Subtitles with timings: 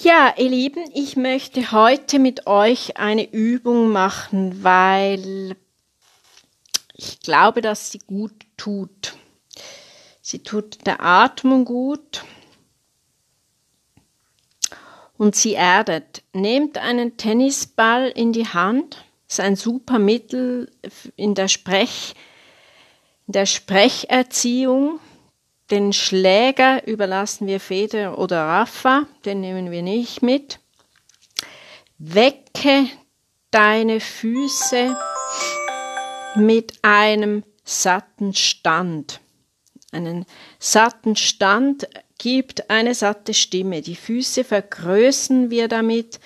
[0.00, 5.56] Ja, ihr Lieben, ich möchte heute mit euch eine Übung machen, weil
[6.94, 9.16] ich glaube, dass sie gut tut.
[10.22, 12.22] Sie tut der Atmung gut
[15.16, 16.22] und sie erdet.
[16.32, 19.04] Nehmt einen Tennisball in die Hand.
[19.26, 20.70] Das ist ein super Mittel
[21.16, 22.14] in der Sprech,
[23.26, 25.00] in der Sprecherziehung.
[25.70, 30.60] Den Schläger überlassen wir Feder oder Rafa, den nehmen wir nicht mit.
[31.98, 32.86] Wecke
[33.50, 34.96] deine Füße
[36.36, 39.20] mit einem satten Stand.
[39.92, 40.24] Einen
[40.58, 41.86] satten Stand
[42.18, 43.82] gibt eine satte Stimme.
[43.82, 46.18] Die Füße vergrößern wir damit,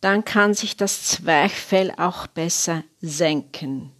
[0.00, 3.90] dann kann sich das Zwerchfell auch besser senken.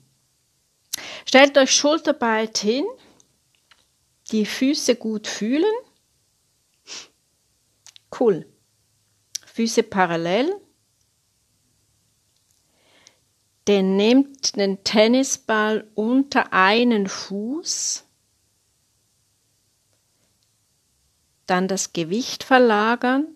[1.25, 2.85] Stellt euch schulterbreit hin,
[4.33, 5.75] die Füße gut fühlen.
[8.19, 8.47] Cool.
[9.45, 10.55] Füße parallel.
[13.69, 18.05] Den nehmt den Tennisball unter einen Fuß.
[21.47, 23.29] Dann das Gewicht verlagern.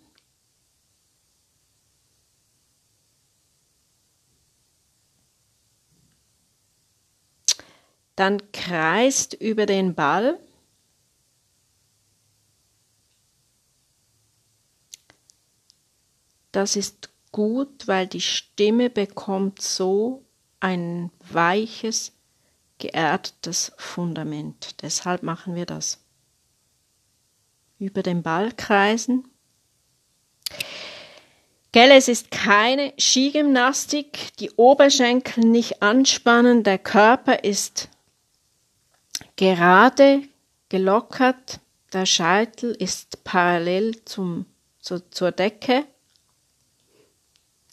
[8.14, 10.38] Dann kreist über den Ball.
[16.52, 20.24] Das ist gut, weil die Stimme bekommt so
[20.58, 22.12] ein weiches,
[22.78, 24.82] geerdetes Fundament.
[24.82, 25.98] Deshalb machen wir das.
[27.78, 29.28] Über den Ball kreisen.
[31.72, 37.88] Gell, es ist keine Skigymnastik, die Oberschenkel nicht anspannen, der Körper ist
[39.36, 40.22] gerade,
[40.68, 41.60] gelockert,
[41.92, 44.46] der Scheitel ist parallel zum,
[44.80, 45.86] zu, zur Decke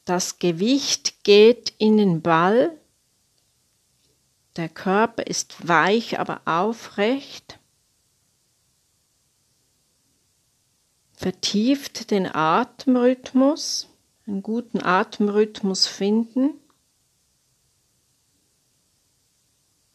[0.08, 2.72] das Gewicht geht in den Ball.
[4.56, 7.60] Der Körper ist weich, aber aufrecht.
[11.12, 13.90] Vertieft den Atemrhythmus,
[14.26, 16.52] einen guten Atemrhythmus finden.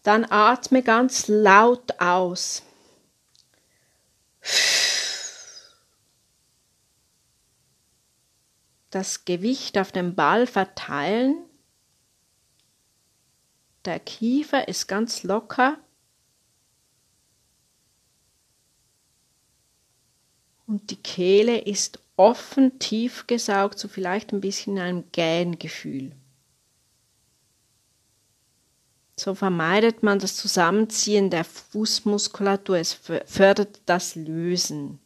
[0.02, 2.62] Dann atme ganz laut aus.
[8.92, 11.36] Das Gewicht auf dem Ball verteilen.
[13.84, 15.78] Der Kiefer ist ganz locker.
[20.66, 26.12] Und die Kehle ist offen, tief gesaugt, so vielleicht ein bisschen in einem Gähngefühl.
[29.16, 35.01] So vermeidet man das Zusammenziehen der Fußmuskulatur, es fördert das Lösen.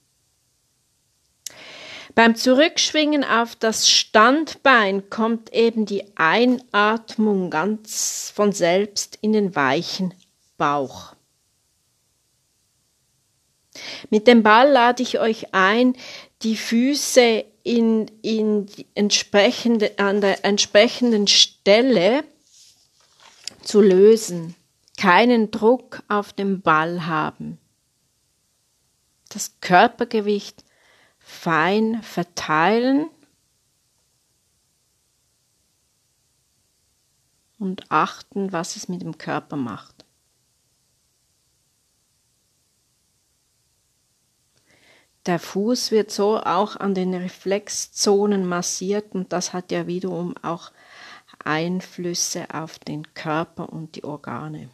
[2.17, 10.15] Beim Zurückschwingen auf das Standbein kommt eben die Einatmung ganz von selbst in den weichen
[10.57, 11.15] Bauch.
[14.09, 15.95] Mit dem Ball lade ich euch ein,
[16.41, 22.25] die Füße in, in entsprechende, an der entsprechenden Stelle
[23.61, 24.55] zu lösen.
[24.97, 27.59] Keinen Druck auf dem Ball haben.
[29.29, 30.66] Das Körpergewicht
[31.29, 33.11] fein verteilen
[37.59, 40.05] und achten, was es mit dem Körper macht.
[45.27, 50.71] Der Fuß wird so auch an den Reflexzonen massiert und das hat ja wiederum auch
[51.45, 54.71] Einflüsse auf den Körper und die Organe.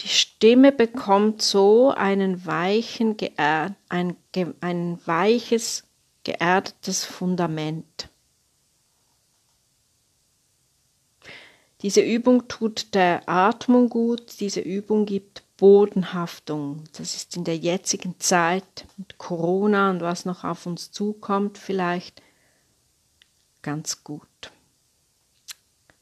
[0.00, 3.16] Die Stimme bekommt so einen weichen,
[3.88, 4.16] ein,
[4.60, 5.84] ein weiches,
[6.24, 8.10] geerdetes Fundament.
[11.82, 16.84] Diese Übung tut der Atmung gut, diese Übung gibt Bodenhaftung.
[16.96, 22.22] Das ist in der jetzigen Zeit mit Corona und was noch auf uns zukommt vielleicht
[23.62, 24.52] ganz gut.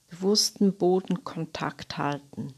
[0.09, 2.55] Bewussten Bodenkontakt halten.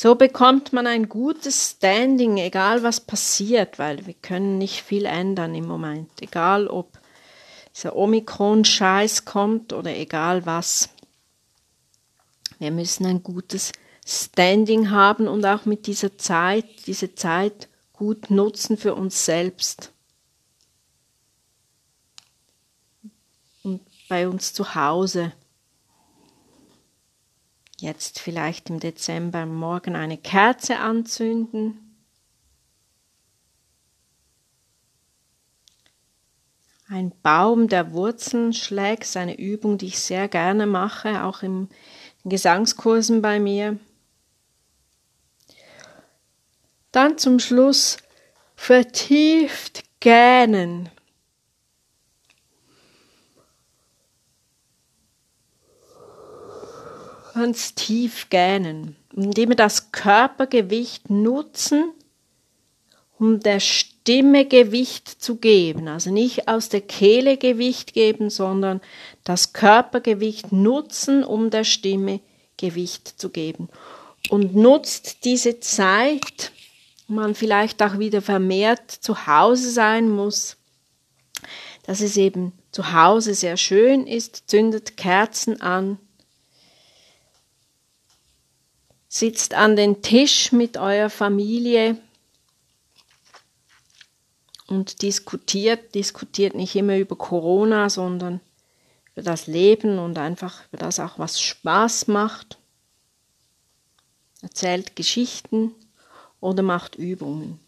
[0.00, 5.56] So bekommt man ein gutes Standing, egal was passiert, weil wir können nicht viel ändern
[5.56, 7.00] im Moment, egal ob
[7.74, 10.90] dieser Omikron-Scheiß kommt oder egal was.
[12.60, 13.72] Wir müssen ein gutes
[14.06, 19.90] Standing haben und auch mit dieser Zeit, diese Zeit gut nutzen für uns selbst.
[23.64, 25.32] Und bei uns zu Hause
[27.80, 31.88] Jetzt vielleicht im Dezember morgen eine Kerze anzünden.
[36.88, 41.68] Ein Baum der Wurzeln schlägt, ist eine Übung, die ich sehr gerne mache, auch im
[42.24, 43.78] Gesangskursen bei mir.
[46.90, 47.98] Dann zum Schluss
[48.56, 50.88] vertieft gähnen.
[57.38, 61.92] Ganz tief gähnen, indem wir das Körpergewicht nutzen,
[63.16, 65.86] um der Stimme Gewicht zu geben.
[65.86, 68.80] Also nicht aus der Kehle Gewicht geben, sondern
[69.22, 72.18] das Körpergewicht nutzen, um der Stimme
[72.56, 73.68] Gewicht zu geben.
[74.30, 76.50] Und nutzt diese Zeit,
[77.06, 80.56] man vielleicht auch wieder vermehrt zu Hause sein muss,
[81.84, 85.98] dass es eben zu Hause sehr schön ist, zündet Kerzen an,
[89.08, 91.96] sitzt an den Tisch mit eurer Familie
[94.66, 98.40] und diskutiert, diskutiert nicht immer über Corona, sondern
[99.12, 102.58] über das Leben und einfach über das auch, was Spaß macht.
[104.42, 105.74] Erzählt Geschichten
[106.40, 107.58] oder macht Übungen.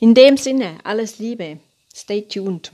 [0.00, 1.60] In dem Sinne, alles Liebe.
[1.94, 2.72] Stay tuned.